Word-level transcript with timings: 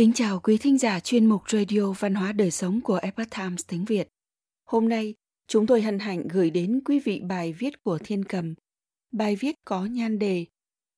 Kính 0.00 0.12
chào 0.12 0.40
quý 0.40 0.58
thính 0.58 0.78
giả 0.78 1.00
chuyên 1.00 1.26
mục 1.26 1.42
Radio 1.50 1.92
Văn 1.98 2.14
hóa 2.14 2.32
Đời 2.32 2.50
Sống 2.50 2.80
của 2.80 2.98
Epoch 3.02 3.30
Times 3.38 3.64
tiếng 3.68 3.84
Việt. 3.84 4.08
Hôm 4.66 4.88
nay, 4.88 5.14
chúng 5.48 5.66
tôi 5.66 5.82
hân 5.82 5.98
hạnh 5.98 6.28
gửi 6.28 6.50
đến 6.50 6.80
quý 6.84 7.00
vị 7.00 7.20
bài 7.28 7.52
viết 7.52 7.84
của 7.84 7.98
Thiên 8.04 8.24
Cầm. 8.24 8.54
Bài 9.12 9.36
viết 9.36 9.54
có 9.64 9.84
nhan 9.84 10.18
đề 10.18 10.46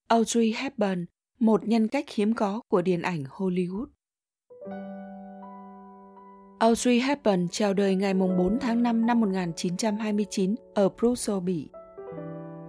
Audrey 0.08 0.52
Hepburn, 0.56 1.04
một 1.38 1.68
nhân 1.68 1.88
cách 1.88 2.04
hiếm 2.14 2.34
có 2.34 2.60
của 2.68 2.82
điện 2.82 3.02
ảnh 3.02 3.24
Hollywood. 3.24 3.86
Audrey 6.58 7.00
Hepburn 7.00 7.48
chào 7.50 7.74
đời 7.74 7.94
ngày 7.94 8.14
4 8.14 8.58
tháng 8.60 8.82
5 8.82 9.06
năm 9.06 9.20
1929 9.20 10.54
ở 10.74 10.88
Brussels, 10.88 11.42
Bỉ. 11.42 11.68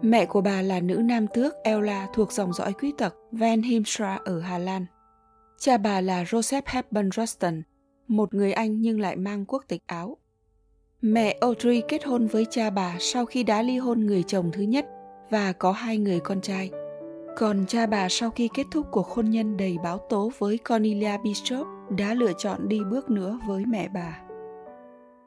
Mẹ 0.01 0.25
của 0.25 0.41
bà 0.41 0.61
là 0.61 0.79
nữ 0.79 0.95
nam 0.95 1.25
tước 1.33 1.53
Ella 1.63 2.07
thuộc 2.13 2.31
dòng 2.31 2.53
dõi 2.53 2.73
quý 2.73 2.93
tộc 2.97 3.13
Van 3.31 3.61
Himstra 3.61 4.19
ở 4.25 4.39
Hà 4.39 4.57
Lan. 4.57 4.85
Cha 5.63 5.77
bà 5.77 6.01
là 6.01 6.23
Joseph 6.23 6.61
Hepburn 6.65 7.09
Ruston, 7.11 7.61
một 8.07 8.33
người 8.33 8.53
Anh 8.53 8.81
nhưng 8.81 8.99
lại 8.99 9.15
mang 9.15 9.45
quốc 9.45 9.63
tịch 9.67 9.81
Áo. 9.85 10.17
Mẹ 11.01 11.37
Audrey 11.41 11.81
kết 11.87 12.05
hôn 12.05 12.27
với 12.27 12.45
cha 12.49 12.69
bà 12.69 12.95
sau 12.99 13.25
khi 13.25 13.43
đã 13.43 13.61
ly 13.61 13.77
hôn 13.77 14.05
người 14.05 14.23
chồng 14.23 14.51
thứ 14.53 14.61
nhất 14.61 14.85
và 15.29 15.51
có 15.51 15.71
hai 15.71 15.97
người 15.97 16.19
con 16.19 16.41
trai. 16.41 16.71
Còn 17.37 17.65
cha 17.67 17.85
bà 17.85 18.09
sau 18.09 18.29
khi 18.29 18.49
kết 18.53 18.63
thúc 18.71 18.85
cuộc 18.91 19.07
hôn 19.07 19.29
nhân 19.29 19.57
đầy 19.57 19.77
báo 19.83 19.97
tố 20.09 20.31
với 20.37 20.57
Cornelia 20.57 21.17
Bishop 21.23 21.67
đã 21.97 22.13
lựa 22.13 22.33
chọn 22.37 22.69
đi 22.69 22.79
bước 22.91 23.09
nữa 23.09 23.39
với 23.47 23.65
mẹ 23.65 23.87
bà. 23.93 24.21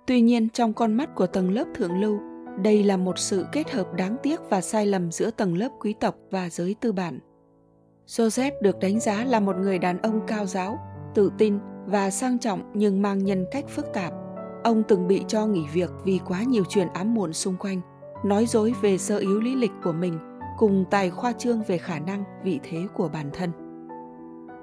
Tuy 0.06 0.20
nhiên 0.20 0.48
trong 0.48 0.72
con 0.72 0.94
mắt 0.94 1.14
của 1.14 1.26
tầng 1.26 1.50
lớp 1.50 1.64
thượng 1.74 2.00
lưu, 2.00 2.18
đây 2.62 2.82
là 2.82 2.96
một 2.96 3.18
sự 3.18 3.46
kết 3.52 3.70
hợp 3.70 3.94
đáng 3.94 4.16
tiếc 4.22 4.40
và 4.50 4.60
sai 4.60 4.86
lầm 4.86 5.12
giữa 5.12 5.30
tầng 5.30 5.56
lớp 5.56 5.68
quý 5.80 5.94
tộc 6.00 6.16
và 6.30 6.50
giới 6.50 6.74
tư 6.80 6.92
bản. 6.92 7.20
Joseph 8.06 8.52
được 8.60 8.78
đánh 8.78 9.00
giá 9.00 9.24
là 9.24 9.40
một 9.40 9.56
người 9.56 9.78
đàn 9.78 10.02
ông 10.02 10.20
cao 10.26 10.46
giáo, 10.46 10.78
tự 11.14 11.32
tin 11.38 11.58
và 11.86 12.10
sang 12.10 12.38
trọng 12.38 12.72
nhưng 12.74 13.02
mang 13.02 13.24
nhân 13.24 13.46
cách 13.50 13.64
phức 13.68 13.86
tạp. 13.92 14.12
Ông 14.64 14.82
từng 14.88 15.08
bị 15.08 15.24
cho 15.28 15.46
nghỉ 15.46 15.64
việc 15.72 15.90
vì 16.04 16.20
quá 16.26 16.42
nhiều 16.42 16.64
chuyện 16.68 16.88
ám 16.94 17.14
muộn 17.14 17.32
xung 17.32 17.56
quanh, 17.56 17.80
nói 18.24 18.46
dối 18.46 18.72
về 18.82 18.98
sơ 18.98 19.18
yếu 19.18 19.40
lý 19.40 19.54
lịch 19.54 19.70
của 19.84 19.92
mình, 19.92 20.18
cùng 20.58 20.84
tài 20.90 21.10
khoa 21.10 21.32
trương 21.32 21.62
về 21.62 21.78
khả 21.78 21.98
năng, 21.98 22.24
vị 22.44 22.60
thế 22.70 22.86
của 22.94 23.08
bản 23.08 23.30
thân. 23.32 23.50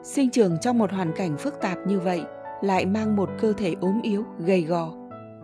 Sinh 0.04 0.30
trưởng 0.30 0.58
trong 0.62 0.78
một 0.78 0.92
hoàn 0.92 1.12
cảnh 1.16 1.38
phức 1.38 1.62
tạp 1.62 1.78
như 1.88 2.00
vậy, 2.00 2.22
lại 2.62 2.86
mang 2.86 3.16
một 3.16 3.30
cơ 3.40 3.54
thể 3.54 3.76
ốm 3.82 4.02
yếu, 4.04 4.24
gầy 4.40 4.62
gò. 4.62 4.94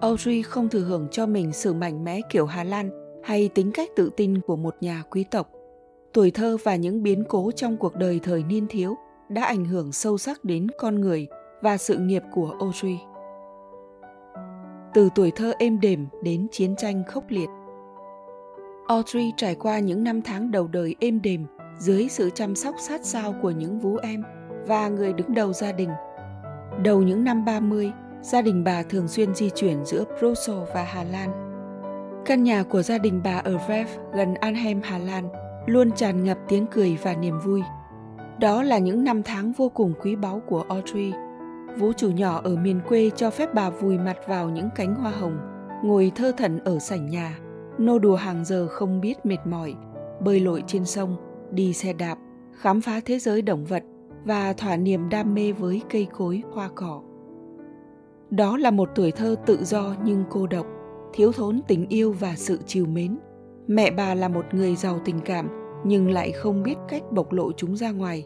Audrey 0.01 0.41
không 0.41 0.69
thừa 0.69 0.83
hưởng 0.83 1.07
cho 1.11 1.25
mình 1.25 1.53
sự 1.53 1.73
mạnh 1.73 2.03
mẽ 2.03 2.19
kiểu 2.29 2.45
Hà 2.45 2.63
Lan 2.63 2.89
hay 3.23 3.49
tính 3.55 3.71
cách 3.71 3.89
tự 3.95 4.09
tin 4.17 4.41
của 4.41 4.55
một 4.55 4.75
nhà 4.81 5.03
quý 5.09 5.23
tộc 5.23 5.49
tuổi 6.13 6.31
thơ 6.31 6.57
và 6.63 6.75
những 6.75 7.03
biến 7.03 7.23
cố 7.29 7.51
trong 7.51 7.77
cuộc 7.77 7.95
đời 7.95 8.19
thời 8.23 8.43
niên 8.43 8.67
thiếu 8.67 8.95
đã 9.29 9.43
ảnh 9.43 9.65
hưởng 9.65 9.91
sâu 9.91 10.17
sắc 10.17 10.45
đến 10.45 10.67
con 10.77 11.01
người 11.01 11.27
và 11.61 11.77
sự 11.77 11.97
nghiệp 11.97 12.23
của 12.31 12.55
Audrey. 12.59 12.97
Từ 14.93 15.09
tuổi 15.15 15.31
thơ 15.31 15.53
êm 15.59 15.79
đềm 15.79 16.07
đến 16.23 16.47
chiến 16.51 16.75
tranh 16.75 17.03
khốc 17.07 17.23
liệt, 17.29 17.49
Audrey 18.87 19.33
trải 19.37 19.55
qua 19.55 19.79
những 19.79 20.03
năm 20.03 20.21
tháng 20.21 20.51
đầu 20.51 20.67
đời 20.67 20.95
êm 20.99 21.21
đềm 21.21 21.45
dưới 21.79 22.07
sự 22.09 22.29
chăm 22.29 22.55
sóc 22.55 22.75
sát 22.79 23.05
sao 23.05 23.35
của 23.41 23.51
những 23.51 23.79
vú 23.79 23.97
em 23.97 24.23
và 24.67 24.87
người 24.87 25.13
đứng 25.13 25.33
đầu 25.33 25.53
gia 25.53 25.71
đình. 25.71 25.89
Đầu 26.83 27.01
những 27.01 27.23
năm 27.23 27.45
30, 27.45 27.91
gia 28.21 28.41
đình 28.41 28.63
bà 28.63 28.83
thường 28.83 29.07
xuyên 29.07 29.35
di 29.35 29.49
chuyển 29.49 29.85
giữa 29.85 30.03
Brussels 30.19 30.69
và 30.73 30.83
Hà 30.83 31.03
Lan. 31.03 31.29
Căn 32.25 32.43
nhà 32.43 32.63
của 32.63 32.81
gia 32.81 32.97
đình 32.97 33.21
bà 33.23 33.37
ở 33.37 33.57
Vev 33.67 33.87
gần 34.13 34.33
Anhem, 34.33 34.81
Hà 34.83 34.97
Lan 34.97 35.29
luôn 35.69 35.91
tràn 35.91 36.23
ngập 36.23 36.37
tiếng 36.47 36.65
cười 36.71 36.97
và 37.03 37.15
niềm 37.15 37.39
vui. 37.39 37.61
Đó 38.39 38.63
là 38.63 38.77
những 38.77 39.03
năm 39.03 39.23
tháng 39.23 39.51
vô 39.51 39.69
cùng 39.69 39.93
quý 40.01 40.15
báu 40.15 40.41
của 40.47 40.65
Audrey. 40.69 41.13
Vũ 41.77 41.91
chủ 41.97 42.11
nhỏ 42.11 42.41
ở 42.43 42.55
miền 42.55 42.79
quê 42.87 43.09
cho 43.15 43.29
phép 43.29 43.53
bà 43.53 43.69
vùi 43.69 43.97
mặt 43.97 44.17
vào 44.27 44.49
những 44.49 44.69
cánh 44.75 44.95
hoa 44.95 45.11
hồng, 45.11 45.37
ngồi 45.83 46.11
thơ 46.15 46.31
thẩn 46.37 46.59
ở 46.59 46.79
sảnh 46.79 47.09
nhà, 47.09 47.39
nô 47.77 47.99
đùa 47.99 48.15
hàng 48.15 48.45
giờ 48.45 48.67
không 48.67 49.01
biết 49.01 49.25
mệt 49.25 49.37
mỏi, 49.45 49.75
bơi 50.21 50.39
lội 50.39 50.63
trên 50.67 50.85
sông, 50.85 51.15
đi 51.51 51.73
xe 51.73 51.93
đạp, 51.93 52.17
khám 52.53 52.81
phá 52.81 53.01
thế 53.05 53.19
giới 53.19 53.41
động 53.41 53.65
vật 53.65 53.83
và 54.25 54.53
thỏa 54.53 54.77
niềm 54.77 55.09
đam 55.09 55.33
mê 55.33 55.51
với 55.51 55.81
cây 55.89 56.07
cối 56.13 56.43
hoa 56.53 56.69
cỏ. 56.75 57.01
Đó 58.29 58.57
là 58.57 58.71
một 58.71 58.89
tuổi 58.95 59.11
thơ 59.11 59.35
tự 59.45 59.63
do 59.63 59.95
nhưng 60.03 60.23
cô 60.29 60.47
độc, 60.47 60.65
thiếu 61.13 61.31
thốn 61.31 61.61
tình 61.67 61.85
yêu 61.89 62.15
và 62.19 62.33
sự 62.35 62.59
chiều 62.65 62.85
mến– 62.85 63.17
Mẹ 63.69 63.91
bà 63.91 64.15
là 64.15 64.27
một 64.27 64.45
người 64.53 64.75
giàu 64.75 64.99
tình 65.05 65.19
cảm 65.25 65.58
nhưng 65.83 66.11
lại 66.11 66.31
không 66.31 66.63
biết 66.63 66.75
cách 66.87 67.03
bộc 67.11 67.31
lộ 67.31 67.51
chúng 67.51 67.75
ra 67.75 67.91
ngoài. 67.91 68.25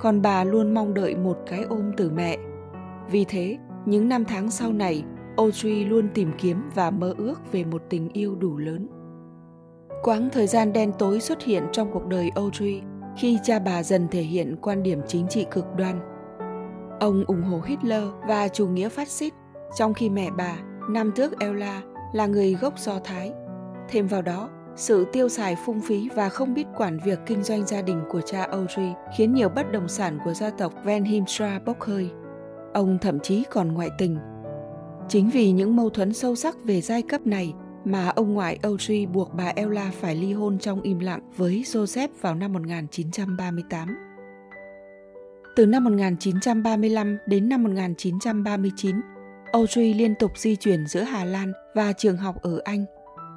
Còn 0.00 0.22
bà 0.22 0.44
luôn 0.44 0.74
mong 0.74 0.94
đợi 0.94 1.16
một 1.16 1.38
cái 1.46 1.62
ôm 1.62 1.92
từ 1.96 2.10
mẹ. 2.10 2.36
Vì 3.10 3.24
thế, 3.24 3.58
những 3.86 4.08
năm 4.08 4.24
tháng 4.24 4.50
sau 4.50 4.72
này, 4.72 5.04
Audrey 5.36 5.84
luôn 5.84 6.08
tìm 6.14 6.32
kiếm 6.38 6.70
và 6.74 6.90
mơ 6.90 7.14
ước 7.18 7.52
về 7.52 7.64
một 7.64 7.82
tình 7.90 8.08
yêu 8.08 8.34
đủ 8.34 8.56
lớn. 8.56 8.88
Quãng 10.02 10.28
thời 10.32 10.46
gian 10.46 10.72
đen 10.72 10.92
tối 10.98 11.20
xuất 11.20 11.42
hiện 11.42 11.62
trong 11.72 11.92
cuộc 11.92 12.06
đời 12.06 12.30
Audrey 12.34 12.80
khi 13.16 13.38
cha 13.42 13.58
bà 13.58 13.82
dần 13.82 14.08
thể 14.10 14.22
hiện 14.22 14.56
quan 14.62 14.82
điểm 14.82 15.00
chính 15.06 15.28
trị 15.28 15.46
cực 15.50 15.64
đoan. 15.76 16.00
Ông 17.00 17.24
ủng 17.26 17.42
hộ 17.42 17.60
Hitler 17.66 18.04
và 18.28 18.48
chủ 18.48 18.68
nghĩa 18.68 18.88
phát 18.88 19.08
xít, 19.08 19.32
trong 19.76 19.94
khi 19.94 20.10
mẹ 20.10 20.30
bà, 20.36 20.56
Nam 20.90 21.12
tước 21.16 21.40
Ella, 21.40 21.82
là 22.12 22.26
người 22.26 22.54
gốc 22.54 22.78
Do 22.78 22.98
Thái. 23.04 23.32
Thêm 23.88 24.06
vào 24.06 24.22
đó, 24.22 24.50
sự 24.76 25.06
tiêu 25.12 25.28
xài 25.28 25.56
phung 25.56 25.80
phí 25.80 26.08
và 26.14 26.28
không 26.28 26.54
biết 26.54 26.66
quản 26.76 26.98
việc 27.04 27.18
kinh 27.26 27.42
doanh 27.42 27.66
gia 27.66 27.82
đình 27.82 28.00
của 28.10 28.20
cha 28.20 28.42
Audrey 28.42 28.88
khiến 29.16 29.34
nhiều 29.34 29.48
bất 29.48 29.72
động 29.72 29.88
sản 29.88 30.18
của 30.24 30.34
gia 30.34 30.50
tộc 30.50 30.72
Van 30.84 31.04
Himstra 31.04 31.60
bốc 31.66 31.80
hơi. 31.80 32.10
Ông 32.72 32.98
thậm 33.00 33.20
chí 33.20 33.44
còn 33.50 33.72
ngoại 33.72 33.90
tình. 33.98 34.18
Chính 35.08 35.30
vì 35.30 35.52
những 35.52 35.76
mâu 35.76 35.90
thuẫn 35.90 36.12
sâu 36.12 36.34
sắc 36.34 36.56
về 36.64 36.80
giai 36.80 37.02
cấp 37.02 37.26
này 37.26 37.52
mà 37.84 38.08
ông 38.08 38.34
ngoại 38.34 38.58
Audrey 38.62 39.06
buộc 39.06 39.34
bà 39.34 39.52
Ella 39.56 39.90
phải 40.00 40.14
ly 40.14 40.32
hôn 40.32 40.58
trong 40.58 40.82
im 40.82 40.98
lặng 40.98 41.20
với 41.36 41.62
Joseph 41.66 42.08
vào 42.20 42.34
năm 42.34 42.52
1938. 42.52 43.96
Từ 45.56 45.66
năm 45.66 45.84
1935 45.84 47.18
đến 47.26 47.48
năm 47.48 47.62
1939, 47.62 48.96
Audrey 49.52 49.94
liên 49.94 50.14
tục 50.14 50.38
di 50.38 50.56
chuyển 50.56 50.86
giữa 50.86 51.02
Hà 51.02 51.24
Lan 51.24 51.52
và 51.74 51.92
trường 51.92 52.16
học 52.16 52.42
ở 52.42 52.60
Anh 52.64 52.84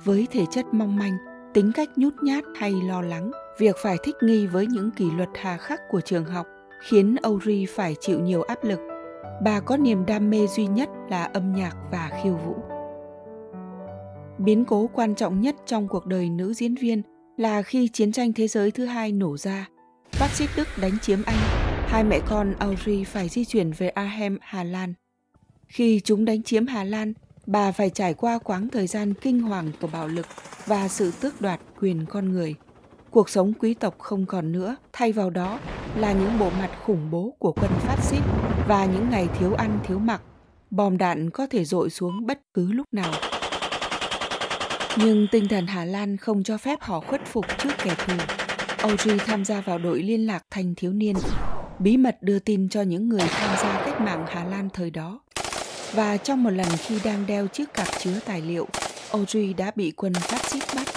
với 0.03 0.27
thể 0.31 0.45
chất 0.51 0.65
mong 0.71 0.95
manh 0.95 1.17
tính 1.57 1.71
cách 1.71 1.89
nhút 1.95 2.13
nhát 2.21 2.43
hay 2.55 2.71
lo 2.71 3.01
lắng 3.01 3.31
việc 3.57 3.75
phải 3.83 3.97
thích 4.03 4.15
nghi 4.21 4.47
với 4.47 4.67
những 4.67 4.91
kỷ 4.91 5.11
luật 5.11 5.29
hà 5.35 5.57
khắc 5.57 5.79
của 5.89 6.01
trường 6.01 6.25
học 6.25 6.47
khiến 6.81 7.15
Audrey 7.21 7.65
phải 7.65 7.95
chịu 7.99 8.19
nhiều 8.19 8.41
áp 8.41 8.63
lực. 8.63 8.79
Bà 9.43 9.59
có 9.59 9.77
niềm 9.77 10.05
đam 10.05 10.29
mê 10.29 10.47
duy 10.47 10.67
nhất 10.67 10.89
là 11.09 11.23
âm 11.23 11.53
nhạc 11.53 11.75
và 11.91 12.11
khiêu 12.23 12.37
vũ. 12.37 12.55
Biến 14.37 14.65
cố 14.65 14.89
quan 14.93 15.15
trọng 15.15 15.41
nhất 15.41 15.55
trong 15.65 15.87
cuộc 15.87 16.05
đời 16.05 16.29
nữ 16.29 16.53
diễn 16.53 16.75
viên 16.75 17.01
là 17.37 17.61
khi 17.61 17.87
chiến 17.87 18.11
tranh 18.11 18.33
thế 18.33 18.47
giới 18.47 18.71
thứ 18.71 18.85
hai 18.85 19.11
nổ 19.11 19.37
ra. 19.37 19.67
Phát 20.11 20.29
xít 20.29 20.49
Đức 20.57 20.67
đánh 20.81 20.99
chiếm 21.01 21.19
Anh, 21.25 21.37
hai 21.87 22.03
mẹ 22.03 22.19
con 22.29 22.53
Audrey 22.59 23.03
phải 23.03 23.29
di 23.29 23.45
chuyển 23.45 23.71
về 23.71 23.89
Ahem, 23.89 24.37
Hà 24.41 24.63
Lan. 24.63 24.93
Khi 25.67 26.01
chúng 26.03 26.25
đánh 26.25 26.43
chiếm 26.43 26.67
Hà 26.67 26.83
Lan, 26.83 27.13
bà 27.47 27.71
phải 27.71 27.89
trải 27.89 28.13
qua 28.13 28.37
quãng 28.37 28.69
thời 28.69 28.87
gian 28.87 29.13
kinh 29.13 29.41
hoàng 29.41 29.71
của 29.81 29.87
bạo 29.87 30.07
lực 30.07 30.25
và 30.65 30.87
sự 30.87 31.11
tước 31.21 31.41
đoạt 31.41 31.59
quyền 31.81 32.05
con 32.05 32.31
người. 32.31 32.55
Cuộc 33.11 33.29
sống 33.29 33.53
quý 33.53 33.73
tộc 33.73 33.99
không 33.99 34.25
còn 34.25 34.51
nữa, 34.51 34.75
thay 34.93 35.11
vào 35.11 35.29
đó 35.29 35.59
là 35.95 36.13
những 36.13 36.39
bộ 36.39 36.49
mặt 36.59 36.69
khủng 36.85 37.11
bố 37.11 37.35
của 37.39 37.51
quân 37.51 37.71
phát 37.77 37.97
xít 38.01 38.19
và 38.67 38.85
những 38.85 39.09
ngày 39.09 39.27
thiếu 39.39 39.53
ăn 39.53 39.79
thiếu 39.83 39.99
mặc, 39.99 40.21
bom 40.69 40.97
đạn 40.97 41.29
có 41.29 41.47
thể 41.47 41.65
dội 41.65 41.89
xuống 41.89 42.25
bất 42.25 42.39
cứ 42.53 42.71
lúc 42.71 42.87
nào. 42.91 43.13
Nhưng 44.97 45.27
tinh 45.31 45.47
thần 45.47 45.67
Hà 45.67 45.85
Lan 45.85 46.17
không 46.17 46.43
cho 46.43 46.57
phép 46.57 46.81
họ 46.81 46.99
khuất 46.99 47.21
phục 47.25 47.45
trước 47.57 47.71
kẻ 47.83 47.95
thù. 47.97 48.13
Audrey 48.77 49.17
tham 49.17 49.45
gia 49.45 49.61
vào 49.61 49.77
đội 49.77 50.03
liên 50.03 50.27
lạc 50.27 50.43
thanh 50.49 50.75
thiếu 50.75 50.93
niên, 50.93 51.15
bí 51.79 51.97
mật 51.97 52.17
đưa 52.21 52.39
tin 52.39 52.69
cho 52.69 52.81
những 52.81 53.09
người 53.09 53.27
tham 53.29 53.57
gia 53.63 53.85
cách 53.85 54.01
mạng 54.01 54.25
Hà 54.27 54.45
Lan 54.45 54.69
thời 54.73 54.91
đó. 54.91 55.19
Và 55.93 56.17
trong 56.17 56.43
một 56.43 56.49
lần 56.49 56.67
khi 56.77 56.99
đang 57.03 57.25
đeo 57.25 57.47
chiếc 57.47 57.73
cặp 57.73 57.87
chứa 57.99 58.19
tài 58.25 58.41
liệu, 58.41 58.67
Audrey 59.11 59.53
đã 59.53 59.71
bị 59.75 59.91
quân 59.91 60.13
phát 60.13 60.49
xít 60.49 60.63
bắt. 60.75 60.87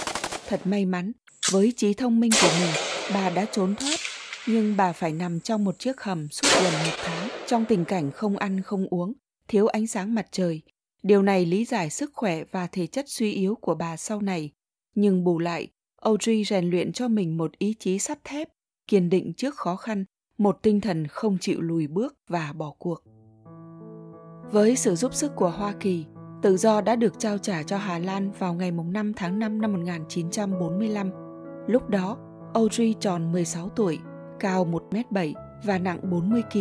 Thật 0.47 0.61
may 0.63 0.85
mắn, 0.85 1.11
với 1.51 1.73
trí 1.77 1.93
thông 1.93 2.19
minh 2.19 2.31
của 2.41 2.49
mình, 2.59 2.71
bà 3.13 3.29
đã 3.29 3.45
trốn 3.45 3.75
thoát. 3.75 3.95
Nhưng 4.47 4.77
bà 4.77 4.91
phải 4.93 5.11
nằm 5.11 5.39
trong 5.39 5.63
một 5.63 5.79
chiếc 5.79 6.01
hầm 6.01 6.27
suốt 6.29 6.47
gần 6.63 6.73
một 6.73 6.95
tháng, 7.03 7.29
trong 7.47 7.65
tình 7.65 7.85
cảnh 7.85 8.11
không 8.11 8.37
ăn 8.37 8.61
không 8.61 8.87
uống, 8.89 9.13
thiếu 9.47 9.67
ánh 9.67 9.87
sáng 9.87 10.15
mặt 10.15 10.27
trời. 10.31 10.61
Điều 11.03 11.21
này 11.21 11.45
lý 11.45 11.65
giải 11.65 11.89
sức 11.89 12.11
khỏe 12.13 12.43
và 12.51 12.67
thể 12.67 12.87
chất 12.87 13.05
suy 13.07 13.31
yếu 13.31 13.55
của 13.55 13.75
bà 13.75 13.97
sau 13.97 14.21
này. 14.21 14.49
Nhưng 14.95 15.23
bù 15.23 15.39
lại, 15.39 15.67
Audrey 16.01 16.43
rèn 16.43 16.69
luyện 16.69 16.93
cho 16.93 17.07
mình 17.07 17.37
một 17.37 17.51
ý 17.57 17.75
chí 17.79 17.99
sắt 17.99 18.23
thép, 18.23 18.49
kiên 18.87 19.09
định 19.09 19.33
trước 19.37 19.55
khó 19.55 19.75
khăn, 19.75 20.05
một 20.37 20.59
tinh 20.61 20.81
thần 20.81 21.07
không 21.07 21.37
chịu 21.41 21.61
lùi 21.61 21.87
bước 21.87 22.15
và 22.27 22.53
bỏ 22.53 22.73
cuộc. 22.79 23.03
Với 24.51 24.75
sự 24.75 24.95
giúp 24.95 25.13
sức 25.13 25.35
của 25.35 25.49
Hoa 25.49 25.73
Kỳ, 25.79 26.05
tự 26.41 26.57
do 26.57 26.81
đã 26.81 26.95
được 26.95 27.19
trao 27.19 27.37
trả 27.37 27.63
cho 27.63 27.77
Hà 27.77 27.99
Lan 27.99 28.31
vào 28.39 28.53
ngày 28.53 28.71
5 28.71 29.13
tháng 29.13 29.39
5 29.39 29.61
năm 29.61 29.73
1945. 29.73 31.11
Lúc 31.67 31.89
đó, 31.89 32.17
Audrey 32.53 32.95
tròn 32.99 33.31
16 33.31 33.69
tuổi, 33.69 33.99
cao 34.39 34.67
1m7 34.91 35.33
và 35.63 35.77
nặng 35.77 35.99
40 36.11 36.41
kg. 36.53 36.59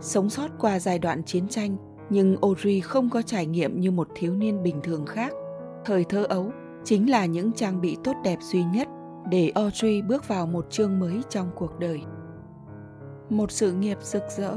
sống 0.00 0.30
sót 0.30 0.48
qua 0.58 0.78
giai 0.78 0.98
đoạn 0.98 1.22
chiến 1.22 1.48
tranh, 1.48 1.76
nhưng 2.10 2.36
Audrey 2.42 2.80
không 2.80 3.10
có 3.10 3.22
trải 3.22 3.46
nghiệm 3.46 3.80
như 3.80 3.90
một 3.90 4.08
thiếu 4.14 4.34
niên 4.34 4.62
bình 4.62 4.80
thường 4.82 5.06
khác. 5.06 5.32
Thời 5.84 6.04
thơ 6.04 6.24
ấu 6.24 6.52
chính 6.84 7.10
là 7.10 7.26
những 7.26 7.52
trang 7.52 7.80
bị 7.80 7.96
tốt 8.04 8.14
đẹp 8.24 8.38
duy 8.42 8.64
nhất 8.64 8.88
để 9.30 9.52
Audrey 9.54 10.02
bước 10.02 10.28
vào 10.28 10.46
một 10.46 10.66
chương 10.70 11.00
mới 11.00 11.22
trong 11.28 11.50
cuộc 11.56 11.78
đời. 11.78 12.00
Một 13.30 13.50
sự 13.50 13.72
nghiệp 13.72 13.98
rực 14.00 14.22
rỡ 14.36 14.54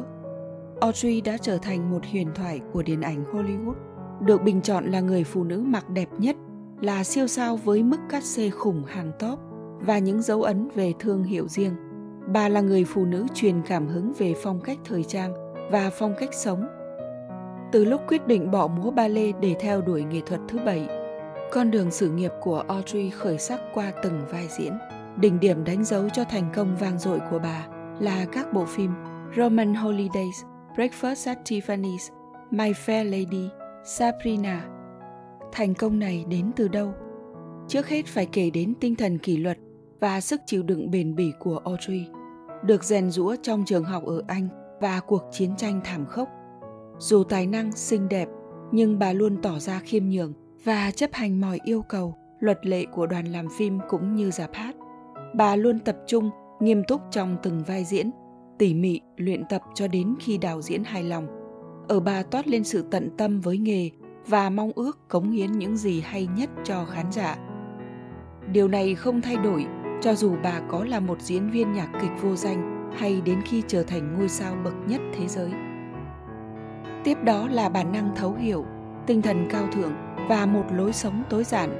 Audrey 0.81 1.22
đã 1.22 1.38
trở 1.38 1.57
thành 1.57 1.92
một 1.92 2.06
huyền 2.12 2.28
thoại 2.36 2.62
của 2.74 2.81
điện 2.81 3.01
ảnh 3.01 3.24
Hollywood, 3.33 3.74
được 4.25 4.44
bình 4.44 4.62
chọn 4.62 4.86
là 4.86 5.00
người 5.00 5.24
phụ 5.24 5.44
nữ 5.44 5.63
mặc 5.68 5.89
đẹp 5.89 6.10
nhất, 6.18 6.36
là 6.81 7.04
siêu 7.04 7.28
sao 7.28 7.57
với 7.57 7.83
mức 7.83 7.98
cắt 8.10 8.24
xê 8.24 8.50
khủng 8.50 8.83
hàng 8.83 9.12
top 9.19 9.39
và 9.80 9.98
những 9.98 10.22
dấu 10.22 10.44
ấn 10.44 10.69
về 10.75 10.94
thương 11.00 11.24
hiệu 11.24 11.48
riêng. 11.48 11.74
Bà 12.33 12.50
là 12.50 12.62
người 12.62 12.86
phụ 12.86 13.06
nữ 13.06 13.25
truyền 13.33 13.62
cảm 13.68 13.88
hứng 13.88 14.13
về 14.18 14.33
phong 14.44 14.62
cách 14.62 14.78
thời 14.86 15.04
trang 15.04 15.33
và 15.72 15.89
phong 16.00 16.13
cách 16.19 16.33
sống. 16.33 16.68
Từ 17.72 17.86
lúc 17.86 18.01
quyết 18.07 18.27
định 18.27 18.51
bỏ 18.51 18.68
múa 18.68 18.92
ba 18.92 19.07
lê 19.07 19.31
để 19.42 19.56
theo 19.60 19.81
đuổi 19.81 20.04
nghệ 20.04 20.22
thuật 20.25 20.42
thứ 20.48 20.60
bảy, 20.66 20.88
con 21.51 21.72
đường 21.72 21.92
sự 21.92 22.12
nghiệp 22.12 22.31
của 22.42 22.63
Audrey 22.68 23.10
khởi 23.10 23.38
sắc 23.38 23.60
qua 23.74 23.92
từng 24.04 24.22
vai 24.31 24.48
diễn. 24.57 24.74
Đỉnh 25.18 25.39
điểm 25.39 25.63
đánh 25.63 25.84
dấu 25.84 26.10
cho 26.10 26.24
thành 26.24 26.51
công 26.56 26.75
vang 26.75 27.00
dội 27.00 27.19
của 27.31 27.39
bà 27.39 27.68
là 28.00 28.25
các 28.31 28.54
bộ 28.54 28.66
phim 28.66 28.92
Roman 29.38 29.74
Holidays, 29.74 30.44
Breakfast 30.75 31.29
at 31.29 31.38
Tiffany's, 31.45 32.09
My 32.51 32.71
Fair 32.71 33.03
Lady, 33.03 33.50
Sabrina. 33.83 34.68
Thành 35.51 35.73
công 35.73 36.00
này 36.00 36.25
đến 36.29 36.51
từ 36.56 36.68
đâu? 36.68 36.94
Trước 37.68 37.88
hết 37.88 38.06
phải 38.06 38.25
kể 38.25 38.50
đến 38.50 38.73
tinh 38.79 38.95
thần 38.95 39.18
kỷ 39.18 39.38
luật 39.38 39.57
và 40.00 40.21
sức 40.21 40.41
chịu 40.45 40.63
đựng 40.63 40.91
bền 40.91 41.15
bỉ 41.15 41.31
của 41.39 41.57
Audrey, 41.57 42.07
được 42.63 42.83
rèn 42.83 43.12
rũa 43.12 43.35
trong 43.41 43.63
trường 43.65 43.83
học 43.83 44.03
ở 44.06 44.23
Anh 44.27 44.47
và 44.81 45.00
cuộc 45.00 45.23
chiến 45.31 45.56
tranh 45.57 45.81
thảm 45.83 46.06
khốc. 46.06 46.29
Dù 46.97 47.24
tài 47.24 47.47
năng 47.47 47.71
xinh 47.71 48.09
đẹp, 48.09 48.27
nhưng 48.71 49.00
bà 49.00 49.13
luôn 49.13 49.41
tỏ 49.41 49.59
ra 49.59 49.79
khiêm 49.79 50.09
nhường 50.09 50.33
và 50.63 50.91
chấp 50.91 51.09
hành 51.13 51.41
mọi 51.41 51.59
yêu 51.63 51.81
cầu, 51.81 52.15
luật 52.39 52.65
lệ 52.65 52.85
của 52.85 53.06
đoàn 53.06 53.25
làm 53.25 53.47
phim 53.57 53.79
cũng 53.89 54.15
như 54.15 54.31
giảp 54.31 54.53
hát. 54.53 54.75
Bà 55.33 55.56
luôn 55.56 55.79
tập 55.79 55.97
trung, 56.07 56.29
nghiêm 56.59 56.83
túc 56.88 57.01
trong 57.12 57.38
từng 57.44 57.63
vai 57.63 57.85
diễn, 57.85 58.12
tỉ 58.62 58.74
mỉ 58.74 59.02
luyện 59.18 59.46
tập 59.50 59.62
cho 59.74 59.88
đến 59.88 60.16
khi 60.19 60.38
đạo 60.38 60.62
diễn 60.62 60.84
hài 60.84 61.04
lòng. 61.04 61.28
Ở 61.88 62.00
bà 62.00 62.24
toát 62.24 62.48
lên 62.48 62.63
sự 62.63 62.86
tận 62.92 63.10
tâm 63.18 63.42
với 63.42 63.58
nghề 63.58 63.90
và 64.28 64.50
mong 64.50 64.72
ước 64.75 65.10
cống 65.10 65.31
hiến 65.31 65.52
những 65.52 65.78
gì 65.78 66.02
hay 66.02 66.28
nhất 66.38 66.50
cho 66.63 66.86
khán 66.86 67.12
giả. 67.12 67.38
Điều 68.52 68.68
này 68.68 68.96
không 68.96 69.22
thay 69.22 69.36
đổi 69.36 69.66
cho 70.02 70.16
dù 70.16 70.36
bà 70.44 70.60
có 70.69 70.84
là 70.84 71.00
một 71.00 71.22
diễn 71.22 71.50
viên 71.50 71.74
nhạc 71.74 71.90
kịch 72.02 72.12
vô 72.22 72.36
danh 72.36 72.92
hay 72.98 73.22
đến 73.22 73.42
khi 73.46 73.63
trở 73.68 73.84
thành 73.84 74.13
ngôi 74.13 74.30
sao 74.30 74.56
bậc 74.63 74.74
nhất 74.88 75.02
thế 75.13 75.28
giới. 75.28 75.52
Tiếp 77.04 77.18
đó 77.24 77.48
là 77.48 77.69
bản 77.69 77.92
năng 77.92 78.16
thấu 78.16 78.34
hiểu, 78.34 78.66
tinh 79.08 79.22
thần 79.22 79.48
cao 79.50 79.68
thượng 79.74 79.94
và 80.30 80.46
một 80.46 80.66
lối 80.72 80.94
sống 80.94 81.24
tối 81.30 81.44
giản. 81.44 81.80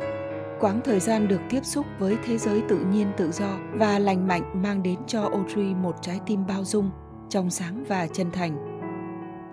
Quãng 0.62 0.82
thời 0.84 1.00
gian 1.00 1.28
được 1.28 1.42
tiếp 1.50 1.66
xúc 1.66 1.86
với 2.00 2.18
thế 2.26 2.38
giới 2.38 2.62
tự 2.70 2.80
nhiên 2.92 3.08
tự 3.18 3.32
do 3.32 3.58
và 3.74 4.00
lành 4.00 4.28
mạnh 4.28 4.62
mang 4.62 4.84
đến 4.84 5.00
cho 5.08 5.22
Audrey 5.22 5.76
một 5.76 5.96
trái 6.02 6.20
tim 6.26 6.48
bao 6.48 6.64
dung, 6.64 6.90
trong 7.30 7.50
sáng 7.50 7.84
và 7.88 8.08
chân 8.08 8.32
thành. 8.32 8.82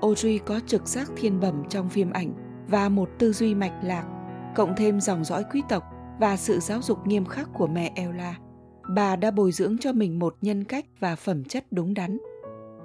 Audrey 0.02 0.38
có 0.38 0.60
trực 0.66 0.87
giác 0.87 1.10
thiên 1.16 1.40
bẩm 1.40 1.62
trong 1.69 1.88
phim 1.88 2.10
ảnh 2.10 2.32
và 2.69 2.88
một 2.88 3.10
tư 3.19 3.32
duy 3.32 3.55
mạch 3.55 3.72
lạc, 3.82 4.05
cộng 4.55 4.75
thêm 4.76 5.00
dòng 5.00 5.25
dõi 5.25 5.44
quý 5.52 5.62
tộc 5.69 5.82
và 6.20 6.37
sự 6.37 6.58
giáo 6.58 6.82
dục 6.82 7.06
nghiêm 7.06 7.25
khắc 7.25 7.49
của 7.55 7.66
mẹ 7.66 7.93
Ella. 7.94 8.34
Bà 8.94 9.16
đã 9.16 9.31
bồi 9.31 9.52
dưỡng 9.52 9.78
cho 9.78 9.93
mình 9.93 10.19
một 10.19 10.37
nhân 10.40 10.64
cách 10.64 10.84
và 11.00 11.16
phẩm 11.16 11.44
chất 11.44 11.64
đúng 11.70 11.94
đắn. 11.94 12.19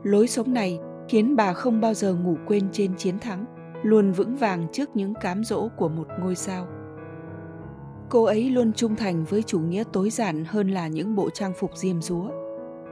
Lối 0.03 0.27
sống 0.27 0.53
này 0.53 0.79
khiến 1.09 1.35
bà 1.35 1.53
không 1.53 1.81
bao 1.81 1.93
giờ 1.93 2.13
ngủ 2.13 2.35
quên 2.45 2.69
trên 2.71 2.95
chiến 2.97 3.19
thắng, 3.19 3.45
luôn 3.83 4.11
vững 4.11 4.35
vàng 4.35 4.67
trước 4.71 4.95
những 4.95 5.13
cám 5.21 5.43
dỗ 5.43 5.67
của 5.77 5.89
một 5.89 6.07
ngôi 6.19 6.35
sao. 6.35 6.67
Cô 8.09 8.23
ấy 8.23 8.49
luôn 8.49 8.73
trung 8.73 8.95
thành 8.95 9.23
với 9.23 9.43
chủ 9.43 9.59
nghĩa 9.59 9.83
tối 9.93 10.09
giản 10.09 10.45
hơn 10.45 10.67
là 10.69 10.87
những 10.87 11.15
bộ 11.15 11.29
trang 11.29 11.53
phục 11.59 11.71
diêm 11.77 12.01
dúa. 12.01 12.29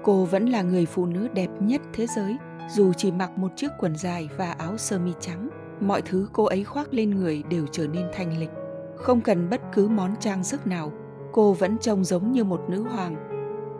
Cô 0.03 0.25
vẫn 0.25 0.45
là 0.45 0.61
người 0.61 0.85
phụ 0.85 1.05
nữ 1.05 1.27
đẹp 1.27 1.49
nhất 1.59 1.81
thế 1.93 2.07
giới, 2.15 2.37
dù 2.69 2.93
chỉ 2.93 3.11
mặc 3.11 3.37
một 3.37 3.51
chiếc 3.55 3.67
quần 3.79 3.95
dài 3.95 4.29
và 4.37 4.51
áo 4.51 4.77
sơ 4.77 4.99
mi 4.99 5.11
trắng. 5.19 5.49
Mọi 5.79 6.01
thứ 6.01 6.27
cô 6.33 6.43
ấy 6.43 6.63
khoác 6.63 6.93
lên 6.93 7.09
người 7.09 7.43
đều 7.49 7.67
trở 7.71 7.87
nên 7.87 8.05
thanh 8.13 8.39
lịch. 8.39 8.49
Không 8.95 9.21
cần 9.21 9.49
bất 9.49 9.61
cứ 9.73 9.87
món 9.87 10.15
trang 10.19 10.43
sức 10.43 10.67
nào, 10.67 10.91
cô 11.31 11.53
vẫn 11.53 11.77
trông 11.77 12.03
giống 12.03 12.31
như 12.31 12.43
một 12.43 12.61
nữ 12.69 12.83
hoàng. 12.83 13.15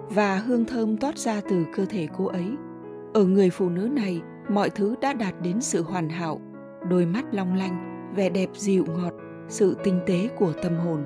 Và 0.10 0.36
hương 0.36 0.66
thơm 0.66 0.98
toát 0.98 1.18
ra 1.18 1.42
từ 1.50 1.66
cơ 1.76 1.86
thể 1.86 2.08
cô 2.18 2.26
ấy. 2.26 2.52
Ở 3.14 3.26
người 3.26 3.50
phụ 3.50 3.70
nữ 3.70 3.82
này, 3.82 4.22
mọi 4.50 4.70
thứ 4.70 4.96
đã 5.02 5.14
đạt 5.14 5.34
đến 5.42 5.62
sự 5.62 5.84
hoàn 5.84 6.10
hảo. 6.10 6.42
Đôi 6.90 7.06
mắt 7.06 7.26
long 7.34 7.56
lanh, 7.56 8.08
vẻ 8.16 8.30
đẹp 8.30 8.50
dịu 8.54 8.86
ngọt, 8.86 9.14
sự 9.48 9.78
tinh 9.84 10.00
tế 10.06 10.30
của 10.38 10.54
tâm 10.64 10.78
hồn 10.78 11.06